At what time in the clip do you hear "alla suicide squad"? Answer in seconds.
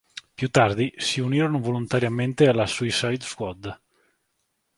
2.47-3.79